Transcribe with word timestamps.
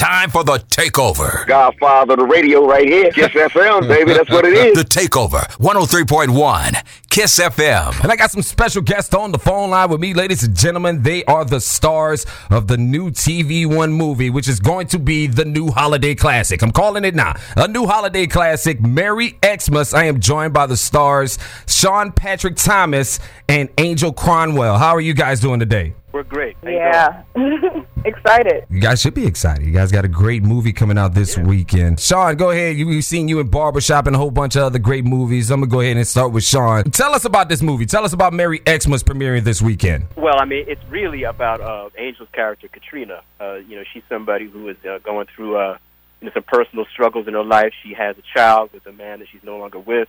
time 0.00 0.30
for 0.30 0.42
the 0.42 0.56
takeover. 0.56 1.46
Godfather 1.46 2.16
the 2.16 2.24
radio 2.24 2.64
right 2.66 2.88
here. 2.88 3.10
Kiss 3.12 3.28
FM, 3.32 3.86
baby. 3.86 4.14
That's 4.14 4.30
what 4.30 4.46
it 4.46 4.54
is. 4.54 4.74
The 4.74 4.82
takeover, 4.82 5.40
103.1 5.58 6.82
Kiss 7.10 7.38
FM. 7.38 8.02
And 8.02 8.10
I 8.10 8.16
got 8.16 8.30
some 8.30 8.40
special 8.40 8.80
guests 8.80 9.12
on 9.12 9.30
the 9.30 9.38
phone 9.38 9.68
line 9.68 9.90
with 9.90 10.00
me, 10.00 10.14
ladies 10.14 10.42
and 10.42 10.56
gentlemen. 10.56 11.02
They 11.02 11.22
are 11.26 11.44
the 11.44 11.60
stars 11.60 12.24
of 12.48 12.66
the 12.66 12.78
new 12.78 13.10
TV 13.10 13.66
One 13.66 13.92
movie, 13.92 14.30
which 14.30 14.48
is 14.48 14.58
going 14.58 14.86
to 14.88 14.98
be 14.98 15.26
the 15.26 15.44
new 15.44 15.70
holiday 15.70 16.14
classic. 16.14 16.62
I'm 16.62 16.72
calling 16.72 17.04
it 17.04 17.14
now. 17.14 17.34
A 17.56 17.68
new 17.68 17.84
holiday 17.84 18.26
classic, 18.26 18.80
Merry 18.80 19.38
Xmas. 19.44 19.92
I 19.92 20.04
am 20.04 20.18
joined 20.18 20.54
by 20.54 20.66
the 20.66 20.78
stars, 20.78 21.38
Sean 21.66 22.10
Patrick 22.10 22.56
Thomas 22.56 23.20
and 23.50 23.68
Angel 23.76 24.14
Conwell. 24.14 24.78
How 24.78 24.94
are 24.94 25.00
you 25.00 25.12
guys 25.12 25.40
doing 25.40 25.60
today? 25.60 25.92
We're 26.12 26.22
great. 26.22 26.49
Yeah. 26.62 27.22
Excited. 28.04 28.64
You 28.70 28.80
guys 28.80 29.00
should 29.00 29.12
be 29.14 29.26
excited. 29.26 29.66
You 29.66 29.72
guys 29.72 29.92
got 29.92 30.06
a 30.06 30.08
great 30.08 30.42
movie 30.42 30.72
coming 30.72 30.96
out 30.96 31.12
this 31.12 31.36
weekend. 31.36 32.00
Sean, 32.00 32.34
go 32.36 32.50
ahead. 32.50 32.76
You, 32.76 32.86
we've 32.86 33.04
seen 33.04 33.28
you 33.28 33.40
in 33.40 33.48
Barbershop 33.48 34.06
and 34.06 34.16
a 34.16 34.18
whole 34.18 34.30
bunch 34.30 34.56
of 34.56 34.62
other 34.62 34.78
great 34.78 35.04
movies. 35.04 35.50
I'm 35.50 35.60
going 35.60 35.68
to 35.68 35.72
go 35.74 35.80
ahead 35.80 35.98
and 35.98 36.06
start 36.06 36.32
with 36.32 36.42
Sean. 36.44 36.84
Tell 36.84 37.14
us 37.14 37.26
about 37.26 37.50
this 37.50 37.60
movie. 37.60 37.84
Tell 37.84 38.04
us 38.04 38.14
about 38.14 38.32
Merry 38.32 38.62
Xmas 38.66 39.02
premiering 39.02 39.44
this 39.44 39.60
weekend. 39.60 40.06
Well, 40.16 40.38
I 40.38 40.46
mean, 40.46 40.64
it's 40.66 40.80
really 40.88 41.24
about 41.24 41.60
uh, 41.60 41.90
Angel's 41.98 42.30
character, 42.32 42.68
Katrina. 42.68 43.20
Uh, 43.38 43.56
you 43.56 43.76
know, 43.76 43.84
she's 43.92 44.02
somebody 44.08 44.46
who 44.46 44.68
is 44.68 44.76
uh, 44.88 44.98
going 44.98 45.26
through 45.34 45.58
uh, 45.58 45.76
you 46.20 46.26
know, 46.26 46.32
some 46.32 46.42
personal 46.44 46.86
struggles 46.86 47.28
in 47.28 47.34
her 47.34 47.44
life. 47.44 47.72
She 47.82 47.92
has 47.94 48.16
a 48.16 48.22
child 48.34 48.72
with 48.72 48.86
a 48.86 48.92
man 48.92 49.18
that 49.18 49.28
she's 49.30 49.42
no 49.42 49.58
longer 49.58 49.78
with, 49.78 50.08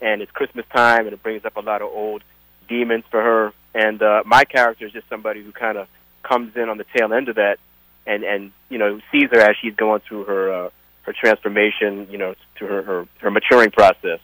and 0.00 0.20
it's 0.20 0.32
Christmas 0.32 0.66
time, 0.74 1.06
and 1.06 1.14
it 1.14 1.22
brings 1.22 1.44
up 1.46 1.56
a 1.56 1.60
lot 1.60 1.80
of 1.80 1.88
old 1.88 2.22
demons 2.68 3.04
for 3.10 3.22
her. 3.22 3.52
And 3.74 4.02
uh, 4.02 4.22
my 4.26 4.44
character 4.44 4.86
is 4.86 4.92
just 4.92 5.08
somebody 5.08 5.42
who 5.42 5.52
kind 5.52 5.78
of 5.78 5.88
comes 6.22 6.56
in 6.56 6.68
on 6.68 6.78
the 6.78 6.84
tail 6.96 7.12
end 7.12 7.28
of 7.28 7.36
that, 7.36 7.58
and 8.06 8.22
and 8.24 8.52
you 8.68 8.78
know 8.78 9.00
sees 9.10 9.28
her 9.30 9.40
as 9.40 9.56
she's 9.60 9.74
going 9.74 10.00
through 10.06 10.24
her 10.24 10.52
uh, 10.52 10.70
her 11.02 11.12
transformation, 11.12 12.06
you 12.10 12.18
know, 12.18 12.34
to 12.56 12.66
her 12.66 12.82
her, 12.82 13.08
her 13.20 13.30
maturing 13.30 13.70
process. 13.70 14.20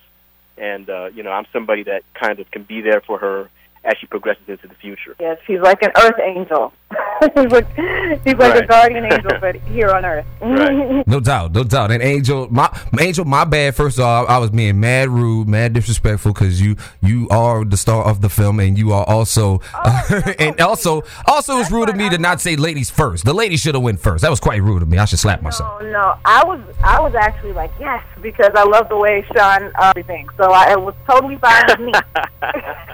And 0.56 0.88
uh, 0.91 1.10
you 1.14 1.22
know, 1.22 1.30
I'm 1.30 1.46
somebody 1.52 1.84
that 1.84 2.02
kind 2.14 2.41
of 2.41 2.50
can 2.50 2.62
be 2.64 2.80
there 2.80 3.00
for 3.00 3.19
her 3.19 3.48
as 3.84 3.94
she 4.00 4.06
progresses 4.06 4.42
into 4.48 4.69
the 4.69 4.74
future. 4.74 5.14
Yes, 5.20 5.38
he's 5.46 5.60
like 5.60 5.82
an 5.82 5.92
earth 5.96 6.20
angel. 6.22 6.72
he's 7.34 7.50
like, 7.50 7.66
he's 8.24 8.34
like 8.34 8.62
a 8.62 8.66
guardian 8.66 9.05
angel, 9.05 9.30
but 9.41 9.56
here 9.56 9.91
on 9.91 10.05
earth. 10.05 10.27
Right. 10.41 10.88
No 11.08 11.20
doubt, 11.20 11.52
no 11.52 11.64
doubt. 11.64 11.91
And 11.91 12.02
Angel, 12.02 12.48
my 12.50 12.70
Angel, 13.00 13.25
my 13.25 13.44
bad. 13.44 13.75
First 13.75 13.98
of 13.98 14.05
all, 14.05 14.27
I 14.27 14.38
was 14.38 14.50
being 14.50 14.78
mad 14.78 15.08
rude, 15.08 15.48
mad 15.48 15.72
disrespectful 15.72 16.33
because 16.33 16.60
you 16.60 16.77
you 17.02 17.28
are 17.30 17.64
the 17.64 17.77
star 17.77 18.05
of 18.05 18.20
the 18.20 18.28
film, 18.28 18.60
and 18.60 18.77
you 18.77 18.92
are 18.92 19.05
also, 19.05 19.60
and 20.38 20.60
also 20.60 21.02
also 21.27 21.55
it 21.55 21.58
was 21.58 21.70
rude 21.72 21.88
of 21.88 21.97
me 21.97 22.10
to 22.10 22.19
not 22.19 22.41
say 22.41 22.56
ladies 22.56 22.91
first. 22.91 23.25
The 23.25 23.32
ladies 23.32 23.60
should 23.60 23.75
have 23.75 23.82
went 23.82 24.00
first. 24.00 24.22
That 24.22 24.30
was 24.30 24.41
quite 24.41 24.62
rude 24.62 24.82
of 24.82 24.88
me. 24.88 24.98
I 24.98 25.06
should 25.06 25.19
slap 25.19 25.41
myself. 25.41 25.78
Oh 25.80 25.91
no, 25.91 26.14
I 26.25 26.44
was 26.44 26.60
I 26.82 27.00
was 27.00 27.14
actually 27.14 27.53
like 27.53 27.70
yes 27.80 28.03
because 28.20 28.53
I 28.55 28.64
love 28.64 28.88
the 28.88 28.97
way 28.97 29.25
Sean 29.34 29.72
uh, 29.77 29.92
everything, 29.97 30.28
so 30.36 30.50
I, 30.50 30.72
it 30.72 30.80
was 30.80 30.94
totally 31.08 31.36
fine 31.36 31.64
with 31.69 31.80
me. 31.80 31.92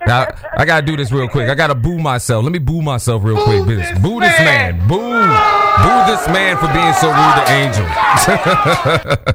Now, 0.06 0.26
I 0.56 0.64
gotta 0.64 0.84
do 0.84 0.96
this 0.96 1.10
real 1.10 1.28
quick. 1.28 1.48
I 1.48 1.54
gotta 1.54 1.74
boo 1.74 1.98
myself. 1.98 2.44
Let 2.44 2.52
me 2.52 2.58
boo 2.58 2.82
myself 2.82 3.24
real 3.24 3.42
quick. 3.42 3.62
Bitch. 3.62 4.02
Boo 4.02 4.13
this, 4.13 4.13
boo 4.14 4.20
this 4.20 4.38
man. 4.40 4.78
Boo, 4.88 4.98
boo 4.98 5.98
this 6.06 6.26
man 6.28 6.56
for 6.58 6.68
being 6.72 6.92
so 6.94 7.08
rude 7.08 7.36
to 7.36 7.44
Angel. 7.52 7.86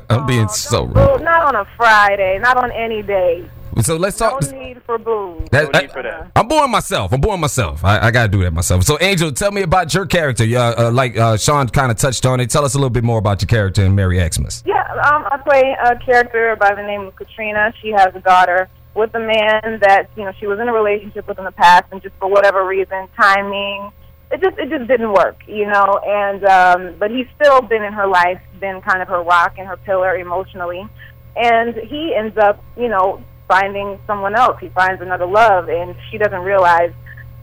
I'm 0.09 0.25
being 0.25 0.47
so 0.47 0.83
rude. 0.85 0.93
Boo, 0.93 1.19
not 1.23 1.43
on 1.43 1.55
a 1.55 1.65
Friday, 1.77 2.39
not 2.39 2.57
on 2.57 2.71
any 2.71 3.01
day. 3.01 3.49
So 3.81 3.95
let's 3.95 4.19
No 4.19 4.31
talk. 4.31 4.51
need 4.51 4.81
for 4.83 4.97
boo. 4.97 5.45
That- 5.51 5.71
No 5.71 5.79
need 5.79 5.91
for 5.91 6.03
that. 6.03 6.31
I'm 6.35 6.47
booing 6.47 6.69
myself. 6.71 7.13
I'm 7.13 7.21
booing 7.21 7.39
myself. 7.39 7.85
I, 7.85 8.07
I 8.07 8.11
got 8.11 8.23
to 8.23 8.29
do 8.29 8.41
that 8.43 8.51
myself. 8.51 8.83
So, 8.83 8.97
Angel, 8.99 9.31
tell 9.31 9.51
me 9.51 9.61
about 9.61 9.93
your 9.93 10.05
character. 10.05 10.43
Uh, 10.43 10.87
uh, 10.87 10.91
like 10.91 11.15
uh, 11.17 11.37
Sean 11.37 11.67
kind 11.69 11.89
of 11.91 11.97
touched 11.97 12.25
on 12.25 12.39
it. 12.39 12.49
Tell 12.49 12.65
us 12.65 12.73
a 12.73 12.77
little 12.77 12.89
bit 12.89 13.03
more 13.05 13.19
about 13.19 13.41
your 13.41 13.47
character 13.47 13.83
in 13.85 13.95
Merry 13.95 14.17
Xmas. 14.19 14.63
Yeah, 14.65 14.81
um, 15.05 15.25
I 15.31 15.37
play 15.37 15.75
a 15.81 15.95
character 15.97 16.57
by 16.59 16.73
the 16.75 16.81
name 16.81 17.01
of 17.01 17.15
Katrina. 17.15 17.73
She 17.81 17.89
has 17.91 18.13
a 18.15 18.19
daughter 18.19 18.67
with 18.95 19.13
a 19.15 19.19
man 19.19 19.79
that 19.81 20.09
you 20.17 20.25
know 20.25 20.33
she 20.39 20.47
was 20.47 20.59
in 20.59 20.67
a 20.67 20.73
relationship 20.73 21.25
with 21.27 21.37
in 21.39 21.45
the 21.45 21.51
past, 21.53 21.85
and 21.91 22.01
just 22.01 22.15
for 22.19 22.27
whatever 22.27 22.65
reason, 22.65 23.07
timing, 23.15 23.91
it 24.31 24.41
just 24.41 24.57
it 24.57 24.69
just 24.69 24.87
didn't 24.87 25.11
work, 25.13 25.41
you 25.47 25.65
know. 25.65 25.99
And 26.05 26.43
um, 26.45 26.95
but 26.99 27.11
he's 27.11 27.27
still 27.39 27.61
been 27.61 27.83
in 27.83 27.93
her 27.93 28.07
life, 28.07 28.41
been 28.59 28.81
kind 28.81 29.01
of 29.01 29.07
her 29.07 29.23
rock 29.23 29.55
and 29.57 29.67
her 29.67 29.77
pillar 29.77 30.15
emotionally, 30.15 30.87
and 31.35 31.75
he 31.75 32.13
ends 32.15 32.37
up, 32.37 32.63
you 32.77 32.89
know, 32.89 33.23
finding 33.47 33.99
someone 34.05 34.35
else. 34.35 34.57
He 34.59 34.69
finds 34.69 35.01
another 35.01 35.25
love, 35.25 35.69
and 35.69 35.95
she 36.11 36.17
doesn't 36.17 36.41
realize 36.41 36.93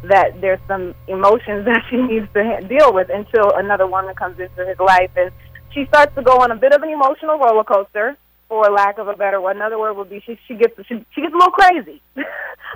that 0.05 0.41
there's 0.41 0.61
some 0.69 0.95
emotions 1.09 1.65
that 1.67 1.83
she 1.91 1.97
needs 1.97 2.29
to 2.35 2.61
deal 2.69 2.93
with 2.93 3.09
until 3.11 3.53
another 3.57 3.87
woman 3.87 4.15
comes 4.15 4.39
into 4.39 4.65
his 4.67 4.79
life 4.79 5.11
and 5.17 5.33
she 5.73 5.85
starts 5.87 6.15
to 6.15 6.23
go 6.23 6.39
on 6.39 6.51
a 6.51 6.57
bit 6.57 6.73
of 6.73 6.83
an 6.83 6.89
emotional 6.89 7.39
roller 7.39 7.65
coaster 7.65 8.17
for 8.49 8.71
lack 8.71 8.99
of 8.99 9.09
a 9.09 9.15
better 9.15 9.41
word 9.41 9.57
another 9.57 9.79
word 9.79 9.95
would 9.95 10.11
be 10.11 10.21
she 10.25 10.39
she 10.47 10.55
gets 10.55 10.75
she, 10.87 11.05
she 11.15 11.21
gets 11.21 11.35
a 11.35 11.37
little 11.37 11.51
crazy 11.51 12.01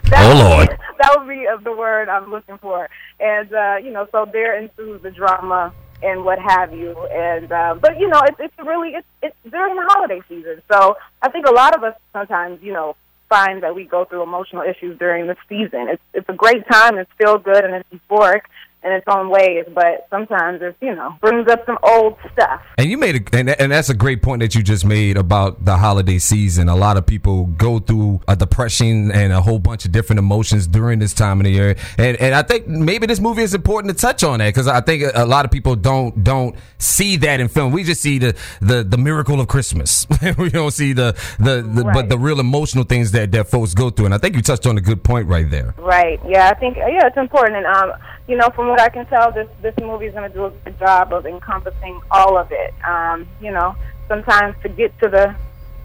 that 0.05 0.35
Oh, 0.35 0.51
Lord. 0.51 0.69
that 0.99 1.15
would 1.17 1.29
be 1.29 1.47
of 1.47 1.65
the 1.65 1.73
word 1.73 2.09
i'm 2.09 2.31
looking 2.31 2.59
for 2.59 2.89
and 3.19 3.53
uh 3.53 3.77
you 3.83 3.91
know 3.91 4.07
so 4.13 4.27
there 4.33 4.59
ensues 4.61 5.03
the 5.03 5.11
drama 5.11 5.73
and 6.03 6.25
what 6.25 6.39
have 6.39 6.73
you 6.73 6.97
and 7.13 7.53
uh, 7.53 7.75
but 7.81 7.99
you 8.01 8.09
know 8.09 8.21
it's 8.27 8.39
it's 8.41 8.55
really 8.67 8.91
it's 8.91 9.07
it's 9.23 9.37
during 9.51 9.75
the 9.77 9.85
holiday 9.89 10.21
season 10.29 10.63
so 10.71 10.97
i 11.23 11.29
think 11.31 11.47
a 11.47 11.53
lot 11.53 11.77
of 11.77 11.85
us 11.85 11.95
sometimes 12.13 12.59
you 12.63 12.73
know 12.73 12.97
find 13.31 13.63
that 13.63 13.75
we 13.75 13.85
go 13.85 14.05
through 14.05 14.23
emotional 14.23 14.63
issues 14.63 14.99
during 14.99 15.29
the 15.29 15.37
season. 15.49 15.87
It's 15.89 16.03
it's 16.13 16.29
a 16.29 16.33
great 16.35 16.67
time. 16.69 16.99
It's 16.99 17.11
feel 17.17 17.39
good 17.39 17.65
and 17.65 17.75
it's 17.77 17.89
euphoric 17.95 18.41
in 18.83 18.93
its 18.93 19.05
own 19.09 19.29
ways. 19.29 19.65
But 19.75 20.07
sometimes 20.11 20.61
it's 20.63 20.77
you 20.81 20.95
know 20.95 21.15
brings 21.21 21.49
up 21.49 21.65
some 21.67 21.79
old 21.83 22.17
stuff. 22.33 22.63
And 22.79 22.91
you 22.91 22.99
made 22.99 23.17
a, 23.17 23.37
and, 23.37 23.51
and 23.51 23.73
that's 23.73 23.91
a 23.91 23.95
great 23.95 24.23
point 24.23 24.41
that 24.41 24.55
you 24.55 24.63
just 24.63 24.85
made 24.85 25.17
about 25.17 25.65
the 25.65 25.77
holiday 25.77 26.19
season. 26.19 26.69
A 26.69 26.77
lot 26.77 26.97
of 26.97 27.07
people 27.07 27.47
go 27.47 27.79
through 27.79 28.21
a 28.29 28.37
depression 28.37 29.11
and 29.13 29.33
a 29.33 29.41
whole 29.41 29.59
bunch 29.59 29.85
of 29.85 29.93
different 29.93 30.19
emotions 30.19 30.67
during 30.67 30.99
this 30.99 31.13
time 31.13 31.41
of 31.41 31.45
the 31.45 31.53
year. 31.53 31.77
And 31.99 32.17
and 32.19 32.35
I 32.35 32.43
think 32.43 32.67
maybe 32.67 33.07
this 33.07 33.21
movie 33.21 33.43
is 33.43 33.55
important 33.55 33.97
to 33.97 34.01
touch 34.01 34.25
on 34.25 34.39
that 34.39 34.49
because 34.49 34.67
I 34.67 34.81
think 34.81 35.05
a 35.15 35.27
lot 35.27 35.45
of 35.45 35.51
people 35.51 35.77
don't 35.77 36.23
don't 36.25 36.57
see 36.79 37.17
that 37.17 37.41
in 37.41 37.49
film. 37.49 37.73
We 37.73 37.85
just 37.85 38.01
see 38.01 38.19
the 38.19 38.37
the, 38.61 38.83
the 38.83 38.99
miracle 38.99 39.41
of 39.41 39.49
Christmas. 39.49 40.07
we 40.39 40.51
don't 40.51 40.73
see 40.73 40.93
the 40.93 41.17
the, 41.39 41.63
the 41.63 41.91
but 41.93 42.09
the 42.09 42.19
real 42.19 42.41
emotional 42.41 42.85
things 42.85 43.13
that 43.13 43.33
that 43.33 43.49
folks 43.49 43.75
go 43.75 43.91
through. 43.91 44.07
And 44.07 44.15
I 44.15 44.19
think 44.19 44.37
you 44.37 44.43
touched 44.43 44.67
on 44.67 44.79
a 44.79 44.81
good 44.81 45.03
point 45.05 45.27
right 45.29 45.49
there. 45.51 45.75
Right. 45.79 46.21
Yeah. 46.27 46.49
I 46.49 46.55
think 46.55 46.77
yeah, 46.77 47.07
it's 47.07 47.17
important. 47.17 47.57
And 47.57 47.67
um, 47.67 47.93
you 48.31 48.37
know, 48.37 48.49
from 48.55 48.69
what 48.69 48.81
I 48.81 48.89
can 48.89 49.07
tell, 49.07 49.33
this 49.33 49.49
this 49.61 49.75
movie 49.81 50.07
is 50.07 50.15
going 50.15 50.31
to 50.31 50.35
do 50.35 50.45
a 50.45 50.51
good 50.51 50.79
job 50.79 51.13
of 51.13 51.27
encompassing 51.27 52.01
all 52.13 52.39
of 52.39 52.53
it. 52.53 52.73
Um, 52.87 53.27
you 53.41 53.51
know, 53.51 53.75
sometimes 54.07 54.55
to 54.63 54.69
get 54.69 54.97
to 55.01 55.09
the 55.09 55.35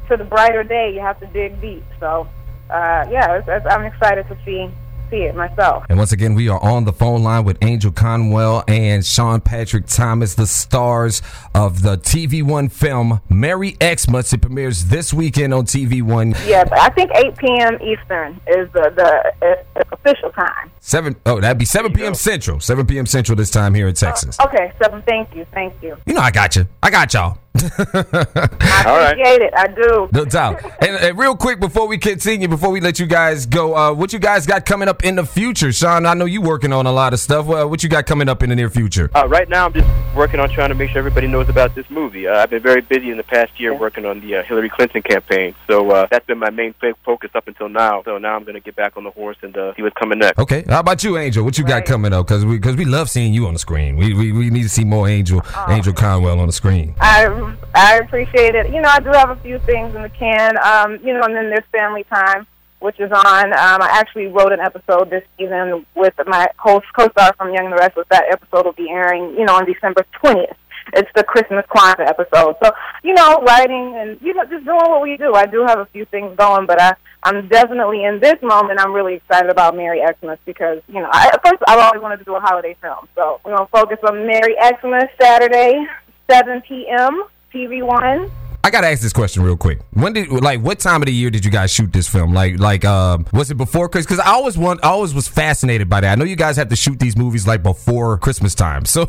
to 0.09 0.15
the 0.15 0.23
brighter 0.23 0.63
day, 0.63 0.93
you 0.93 0.99
have 0.99 1.19
to 1.21 1.25
dig 1.25 1.59
deep. 1.59 1.83
So, 1.99 2.27
uh, 2.69 3.05
yeah, 3.09 3.37
it's, 3.37 3.47
it's, 3.47 3.65
I'm 3.65 3.83
excited 3.83 4.27
to 4.27 4.37
see 4.45 4.69
see 5.09 5.23
it 5.23 5.35
myself. 5.35 5.85
And 5.89 5.97
once 5.97 6.11
again, 6.11 6.35
we 6.35 6.47
are 6.49 6.61
on 6.63 6.85
the 6.85 6.93
phone 6.93 7.23
line 7.23 7.45
with 7.45 7.57
Angel 7.63 7.91
Conwell 7.91 8.63
and 8.67 9.03
Sean 9.03 9.41
Patrick 9.41 9.87
Thomas, 9.87 10.35
the 10.35 10.47
stars 10.47 11.23
of 11.55 11.81
the 11.81 11.97
TV 11.97 12.43
One 12.43 12.69
film 12.69 13.21
Merry 13.27 13.75
Xmas. 13.81 14.33
It 14.33 14.41
premieres 14.41 14.85
this 14.85 15.11
weekend 15.11 15.51
on 15.51 15.65
TV 15.65 16.03
One. 16.03 16.35
Yeah, 16.45 16.63
but 16.63 16.79
I 16.79 16.89
think 16.89 17.09
8 17.11 17.37
p.m. 17.37 17.81
Eastern 17.81 18.39
is 18.45 18.71
the 18.73 18.93
the 18.95 19.57
uh, 19.75 19.83
official 19.91 20.29
time. 20.31 20.69
Seven 20.87 21.15
oh, 21.25 21.39
that'd 21.41 21.57
be 21.57 21.65
seven 21.65 21.91
p.m. 21.93 22.13
Central. 22.13 22.59
Seven 22.59 22.85
p.m. 22.85 23.07
Central 23.07 23.35
this 23.35 23.49
time 23.49 23.73
here 23.73 23.87
in 23.87 23.95
Texas. 23.95 24.39
Okay, 24.39 24.71
seven. 24.79 25.01
Thank 25.01 25.33
you, 25.35 25.43
thank 25.51 25.73
you. 25.81 25.97
You 26.05 26.13
know, 26.13 26.21
I 26.21 26.29
got 26.29 26.55
you. 26.55 26.67
I 26.83 26.91
got 26.91 27.11
y'all. 27.11 27.39
I 27.55 27.61
All 28.85 28.97
right. 28.97 29.11
appreciate 29.11 29.41
it. 29.41 29.53
I 29.55 29.67
do. 29.67 30.09
No 30.11 30.25
doubt. 30.25 30.61
and, 30.81 30.95
and 30.97 31.17
real 31.17 31.35
quick 31.35 31.59
before 31.59 31.87
we 31.87 31.97
continue, 31.97 32.47
before 32.47 32.69
we 32.69 32.81
let 32.81 32.99
you 32.99 33.05
guys 33.07 33.45
go, 33.45 33.75
uh, 33.75 33.93
what 33.93 34.11
you 34.13 34.19
guys 34.19 34.45
got 34.45 34.65
coming 34.65 34.87
up 34.89 35.03
in 35.05 35.15
the 35.15 35.25
future, 35.25 35.71
Sean? 35.71 36.05
I 36.05 36.13
know 36.13 36.25
you 36.25 36.41
working 36.41 36.73
on 36.73 36.85
a 36.85 36.91
lot 36.91 37.13
of 37.13 37.19
stuff. 37.19 37.49
Uh, 37.49 37.65
what 37.65 37.81
you 37.81 37.87
got 37.89 38.05
coming 38.05 38.27
up 38.27 38.43
in 38.43 38.49
the 38.49 38.55
near 38.57 38.69
future? 38.69 39.09
Uh, 39.15 39.27
right 39.27 39.47
now, 39.47 39.65
I'm 39.67 39.73
just 39.73 39.87
working 40.15 40.39
on 40.41 40.49
trying 40.49 40.69
to 40.69 40.75
make 40.75 40.89
sure 40.89 40.99
everybody 40.99 41.27
knows 41.27 41.47
about 41.47 41.75
this 41.75 41.89
movie. 41.89 42.27
Uh, 42.27 42.35
I've 42.39 42.49
been 42.49 42.61
very 42.61 42.81
busy 42.81 43.09
in 43.09 43.17
the 43.17 43.23
past 43.23 43.57
year 43.59 43.73
working 43.73 44.05
on 44.05 44.19
the 44.19 44.35
uh, 44.35 44.43
Hillary 44.43 44.69
Clinton 44.69 45.01
campaign, 45.01 45.55
so 45.65 45.89
uh, 45.91 46.07
that's 46.11 46.25
been 46.25 46.37
my 46.37 46.49
main 46.49 46.75
focus 47.05 47.31
up 47.35 47.47
until 47.47 47.69
now. 47.69 48.03
So 48.03 48.17
now 48.17 48.35
I'm 48.35 48.43
going 48.43 48.55
to 48.55 48.59
get 48.59 48.75
back 48.75 48.97
on 48.97 49.05
the 49.05 49.11
horse 49.11 49.37
and 49.41 49.55
uh, 49.57 49.73
see 49.75 49.81
what's 49.81 49.97
coming 49.97 50.19
next. 50.19 50.39
Okay. 50.39 50.63
How 50.75 50.81
about 50.81 51.05
you, 51.05 51.17
Angel? 51.17 51.41
What 51.45 51.57
you 51.57 51.63
got 51.63 51.85
coming 51.85 52.11
up? 52.11 52.27
Because 52.27 52.43
we 52.43 52.57
because 52.57 52.75
we 52.75 52.83
love 52.83 53.09
seeing 53.09 53.33
you 53.33 53.47
on 53.47 53.53
the 53.53 53.59
screen. 53.59 53.95
We, 53.95 54.13
we 54.13 54.33
we 54.33 54.49
need 54.49 54.63
to 54.63 54.69
see 54.69 54.83
more 54.83 55.07
Angel 55.07 55.41
Oh. 55.41 55.65
Angel 55.69 55.93
Conwell 55.93 56.37
on 56.41 56.47
the 56.47 56.51
screen. 56.51 56.93
I 56.99 57.27
I 57.73 57.95
appreciate 57.99 58.55
it. 58.55 58.73
You 58.73 58.81
know, 58.81 58.89
I 58.89 58.99
do 58.99 59.07
have 59.11 59.29
a 59.29 59.37
few 59.37 59.57
things 59.59 59.95
in 59.95 60.01
the 60.01 60.09
can. 60.09 60.57
Um, 60.57 60.99
you 61.01 61.13
know, 61.13 61.21
and 61.21 61.33
then 61.33 61.49
there's 61.49 61.63
Family 61.71 62.03
Time, 62.13 62.45
which 62.79 62.99
is 62.99 63.09
on. 63.09 63.53
Um, 63.53 63.81
I 63.81 63.87
actually 63.93 64.27
wrote 64.27 64.51
an 64.51 64.59
episode 64.59 65.09
this 65.09 65.23
season 65.37 65.85
with 65.95 66.13
my 66.27 66.49
host 66.57 66.87
co-star 66.93 67.33
from 67.37 67.53
Young 67.53 67.67
and 67.67 67.71
the 67.71 67.77
Restless. 67.77 68.07
That 68.11 68.25
episode 68.29 68.65
will 68.65 68.73
be 68.73 68.89
airing, 68.89 69.33
you 69.37 69.45
know, 69.45 69.55
on 69.55 69.65
December 69.65 70.05
20th. 70.21 70.57
It's 70.93 71.09
the 71.15 71.23
Christmas 71.23 71.65
Kwanzaa 71.65 72.07
episode. 72.07 72.55
So, 72.63 72.71
you 73.03 73.13
know, 73.13 73.39
writing 73.41 73.95
and 73.97 74.19
you 74.21 74.33
know, 74.33 74.43
just 74.45 74.65
doing 74.65 74.77
what 74.77 75.01
we 75.01 75.17
do. 75.17 75.33
I 75.33 75.45
do 75.45 75.65
have 75.65 75.79
a 75.79 75.85
few 75.87 76.05
things 76.05 76.35
going, 76.37 76.65
but 76.65 76.81
I 76.81 76.95
I'm 77.23 77.47
definitely 77.47 78.03
in 78.03 78.19
this 78.19 78.35
moment. 78.41 78.79
I'm 78.79 78.93
really 78.93 79.15
excited 79.15 79.49
about 79.49 79.75
Merry 79.75 80.01
Xmas 80.05 80.39
because 80.45 80.81
you 80.87 81.01
know, 81.01 81.09
I, 81.11 81.31
first 81.43 81.63
I've 81.67 81.79
always 81.79 82.01
wanted 82.01 82.17
to 82.17 82.23
do 82.23 82.35
a 82.35 82.39
holiday 82.39 82.75
film. 82.81 83.07
So 83.15 83.39
we're 83.43 83.55
gonna 83.55 83.67
focus 83.67 83.97
on 84.07 84.27
Merry 84.27 84.55
Xmas 84.61 85.09
Saturday, 85.19 85.85
7 86.29 86.61
p.m. 86.61 87.23
TV 87.53 87.83
One. 87.83 88.29
I 88.65 88.71
gotta 88.71 88.87
ask 88.87 88.99
this 89.03 89.13
question 89.13 89.43
real 89.43 89.55
quick. 89.57 89.79
When 89.93 90.13
did 90.13 90.27
like 90.31 90.59
what 90.59 90.79
time 90.79 91.03
of 91.03 91.05
the 91.05 91.13
year 91.13 91.29
did 91.29 91.45
you 91.45 91.51
guys 91.51 91.71
shoot 91.71 91.93
this 91.93 92.09
film? 92.09 92.33
Like 92.33 92.57
like 92.57 92.83
um 92.83 93.27
was 93.31 93.51
it 93.51 93.57
before 93.57 93.87
Christmas? 93.87 94.17
Because 94.17 94.25
I 94.27 94.31
always 94.33 94.57
want 94.57 94.83
I 94.83 94.87
always 94.87 95.13
was 95.13 95.27
fascinated 95.27 95.87
by 95.87 96.01
that. 96.01 96.11
I 96.11 96.15
know 96.15 96.25
you 96.25 96.35
guys 96.35 96.57
have 96.57 96.69
to 96.69 96.75
shoot 96.75 96.99
these 96.99 97.15
movies 97.15 97.45
like 97.45 97.61
before 97.61 98.17
Christmas 98.17 98.55
time. 98.55 98.83
So 98.95 99.07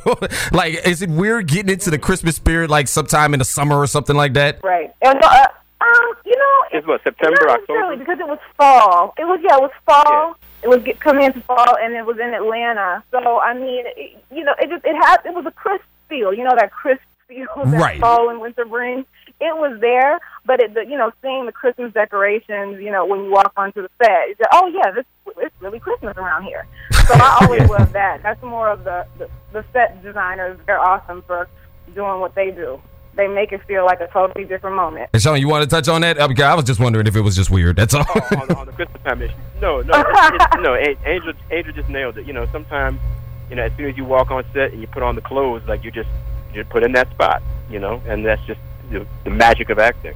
like 0.53 0.87
is 0.87 1.01
it 1.01 1.09
weird 1.09 1.49
getting 1.49 1.71
into 1.73 1.89
the 1.89 1.99
Christmas 1.99 2.37
spirit 2.37 2.69
like 2.69 2.87
sometime 2.87 3.33
in 3.33 3.39
the 3.39 3.47
summer 3.47 3.77
or 3.79 3.87
something 3.87 4.15
like 4.15 4.35
that? 4.35 4.61
Right. 4.63 4.93
And, 5.01 5.19
uh, 5.25 5.47
um, 5.81 6.15
you 6.27 6.37
know, 6.37 6.79
It's 6.79 6.87
what, 6.87 7.03
September, 7.03 7.39
not 7.47 7.61
October? 7.61 7.97
because 7.97 8.21
it 8.21 8.27
was 8.29 8.39
fall. 8.59 9.15
It 9.17 9.25
was 9.25 9.41
yeah, 9.43 9.57
it 9.57 9.63
was 9.63 9.71
fall. 9.87 10.37
It 10.63 10.69
was 10.69 10.83
get, 10.83 11.01
coming 11.01 11.25
into 11.25 11.41
fall, 11.43 11.77
and 11.81 11.95
it 11.95 12.05
was 12.05 12.19
in 12.19 12.35
Atlanta. 12.35 13.03
So 13.11 13.41
I 13.41 13.55
mean, 13.55 13.85
it, 13.87 14.23
you 14.31 14.45
know, 14.45 14.55
it 14.61 14.69
just 14.69 14.85
it 14.85 14.97
had 14.97 15.19
it 15.25 15.33
was 15.33 15.47
a 15.47 15.51
crisp 15.53 15.85
feel. 16.11 16.35
You 16.35 16.45
know 16.45 16.55
that 16.59 16.73
crisp 16.73 17.01
feel 17.27 17.47
that 17.57 17.67
Right. 17.81 18.01
fall 18.01 18.29
and 18.29 18.41
winter 18.41 18.67
bring. 18.67 19.07
It 19.39 19.55
was 19.55 19.79
there, 19.81 20.19
but 20.47 20.61
it, 20.61 20.73
the, 20.73 20.87
you 20.87 20.97
know, 20.97 21.13
seeing 21.21 21.45
the 21.45 21.53
Christmas 21.53 21.93
decorations, 21.93 22.81
you 22.81 22.91
know, 22.91 23.05
when 23.05 23.25
you 23.25 23.31
walk 23.31 23.53
onto 23.57 23.83
the 23.83 23.91
set, 24.03 24.29
it's 24.29 24.41
like, 24.41 24.49
oh 24.53 24.67
yeah, 24.69 24.93
this 24.93 25.05
it's 25.39 25.55
really 25.61 25.79
Christmas 25.79 26.17
around 26.17 26.45
here. 26.45 26.67
So 27.07 27.15
I 27.15 27.39
always 27.43 27.69
love 27.69 27.93
that. 27.93 28.23
That's 28.23 28.43
more 28.43 28.71
of 28.71 28.85
the, 28.85 29.07
the 29.19 29.29
the 29.53 29.65
set 29.73 30.03
designers. 30.03 30.59
They're 30.67 30.81
awesome 30.81 31.23
for 31.27 31.49
doing 31.95 32.21
what 32.21 32.35
they 32.35 32.51
do. 32.51 32.81
They 33.15 33.29
make 33.29 33.53
it 33.53 33.63
feel 33.67 33.87
like 33.87 34.01
a 34.01 34.09
totally 34.09 34.45
different 34.45 34.77
moment. 34.77 35.09
And 35.15 35.23
Sean, 35.23 35.41
you 35.41 35.49
want 35.49 35.65
to 35.65 35.69
touch 35.69 35.89
on 35.89 36.03
that? 36.03 36.19
Uh, 36.19 36.29
I 36.45 36.55
was 36.55 36.65
just 36.65 36.79
wondering 36.79 37.07
if 37.07 37.17
it 37.17 37.23
was 37.23 37.35
just 37.35 37.51
weird. 37.51 37.77
That's 37.77 37.95
all. 37.95 38.05
Oh, 38.09 38.21
on, 38.43 38.55
on 38.55 38.67
the 38.67 38.73
Christmas 38.73 39.03
time 39.03 39.23
issue. 39.23 39.35
No, 39.61 39.81
no, 39.81 40.05
it's, 40.07 40.35
it's, 40.35 40.57
no. 40.61 40.75
Angel, 40.75 41.33
Angel 41.51 41.73
just 41.73 41.89
nailed 41.89 42.19
it. 42.19 42.27
You 42.27 42.35
know, 42.35 42.47
sometimes, 42.53 43.01
you 43.49 43.57
know, 43.57 43.63
as 43.63 43.73
soon 43.77 43.87
as 43.87 43.97
you 43.97 44.05
walk 44.05 44.31
on 44.31 44.45
set 44.53 44.73
and 44.73 44.81
you 44.83 44.87
put 44.87 45.03
on 45.03 45.15
the 45.15 45.23
clothes, 45.23 45.63
like 45.67 45.83
you 45.83 45.91
just 45.91 46.11
you 46.53 46.63
put 46.65 46.83
in 46.83 46.93
that 46.93 47.11
spot. 47.11 47.43
You 47.71 47.79
know, 47.79 48.03
and 48.07 48.25
that's 48.25 48.45
just 48.47 48.61
the, 48.91 49.07
the 49.25 49.31
magic 49.31 49.71
of 49.71 49.79
acting 49.79 50.15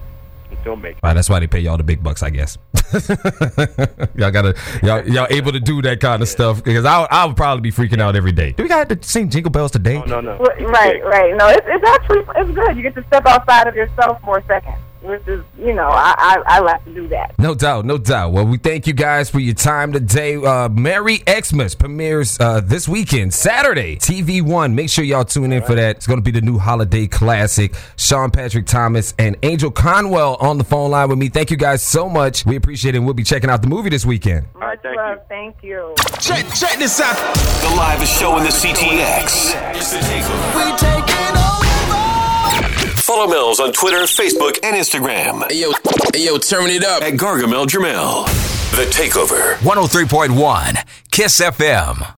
and 0.50 0.58
filmmaking. 0.58 1.02
Right, 1.02 1.14
that's 1.14 1.28
why 1.28 1.40
they 1.40 1.46
pay 1.46 1.60
y'all 1.60 1.76
the 1.76 1.84
big 1.84 2.02
bucks, 2.02 2.22
I 2.22 2.30
guess. 2.30 2.58
y'all 4.16 4.30
gotta 4.30 4.56
y'all 4.82 5.06
y'all 5.06 5.26
able 5.30 5.52
to 5.52 5.60
do 5.60 5.80
that 5.82 6.00
kind 6.00 6.22
of 6.22 6.28
stuff 6.28 6.62
because 6.62 6.84
I 6.84 7.06
I 7.10 7.24
would 7.24 7.36
probably 7.36 7.62
be 7.62 7.70
freaking 7.70 8.00
out 8.00 8.16
every 8.16 8.32
day. 8.32 8.52
Do 8.52 8.64
we 8.64 8.68
got 8.68 8.88
to 8.88 8.98
sing 9.02 9.30
jingle 9.30 9.50
bells 9.50 9.70
today? 9.70 9.96
Oh, 9.96 10.04
no, 10.04 10.20
no. 10.20 10.36
Right, 10.38 11.04
right. 11.04 11.36
No, 11.36 11.48
it's, 11.48 11.66
it's 11.66 11.86
actually 11.86 12.24
it's 12.36 12.50
good. 12.50 12.76
You 12.76 12.82
get 12.82 12.94
to 12.96 13.04
step 13.06 13.26
outside 13.26 13.68
of 13.68 13.76
yourself 13.76 14.20
for 14.22 14.38
a 14.38 14.46
second, 14.46 14.74
which 15.02 15.26
is 15.26 15.42
you 15.58 15.72
know 15.74 15.88
I 15.88 16.14
I, 16.18 16.42
I 16.46 16.58
like 16.60 16.84
to 16.84 16.94
do 16.94 17.08
that. 17.08 17.38
No 17.38 17.54
doubt, 17.54 17.84
no 17.84 17.98
doubt. 17.98 18.32
Well, 18.32 18.46
we 18.46 18.58
thank 18.58 18.86
you 18.86 18.92
guys 18.92 19.30
for 19.30 19.38
your 19.40 19.54
time 19.54 19.92
today. 19.92 20.36
Uh, 20.36 20.68
Merry 20.68 21.22
Xmas 21.28 21.74
premieres 21.74 22.38
uh, 22.40 22.60
this 22.60 22.88
weekend, 22.88 23.32
Saturday, 23.34 23.96
TV 23.96 24.42
One. 24.42 24.74
Make 24.74 24.90
sure 24.90 25.04
y'all 25.04 25.24
tune 25.24 25.52
in 25.52 25.62
for 25.62 25.74
that. 25.74 25.96
It's 25.96 26.06
going 26.06 26.18
to 26.18 26.24
be 26.24 26.30
the 26.30 26.40
new 26.44 26.58
holiday 26.58 27.06
classic. 27.06 27.74
Sean 27.96 28.30
Patrick 28.30 28.66
Thomas 28.66 29.14
and 29.18 29.36
Angel 29.42 29.70
Conwell 29.70 30.36
on 30.40 30.58
the 30.58 30.64
phone 30.64 30.90
line 30.90 31.08
with 31.08 31.18
me. 31.18 31.28
Thank 31.28 31.50
you 31.50 31.56
guys 31.56 31.82
so 31.82 32.08
much. 32.08 32.44
We 32.46 32.56
appreciate 32.56 32.94
it. 32.94 32.98
and 32.98 33.04
We'll 33.04 33.14
be 33.14 33.24
checking 33.24 33.50
out 33.50 33.62
the 33.62 33.68
movie 33.68 33.90
this 33.90 34.04
weekend. 34.06 34.46
All 34.54 34.60
right, 34.62 34.70
Much 34.78 34.82
thank 34.82 34.96
love. 34.96 35.18
you. 35.18 35.24
Thank 35.28 35.62
you. 35.62 35.94
Check, 36.20 36.46
check 36.54 36.78
this 36.78 37.00
out. 37.00 37.16
The 37.16 37.74
live 37.76 38.06
show 38.06 38.36
in 38.38 38.44
the 38.44 38.50
CTX. 38.50 39.54
Follow 43.20 43.32
Mills 43.32 43.60
on 43.60 43.70
Twitter, 43.74 44.04
Facebook, 44.04 44.58
and 44.62 44.74
Instagram 44.74 45.46
Hey, 45.50 45.60
yo, 45.60 45.72
hey, 46.14 46.24
yo, 46.24 46.38
turn 46.38 46.70
it 46.70 46.82
up. 46.82 47.02
at 47.02 47.12
Gargamel 47.14 47.66
Jamel. 47.66 48.24
The 48.74 48.84
Takeover. 48.90 49.56
103.1 49.56 50.86
Kiss 51.10 51.38
FM. 51.38 52.00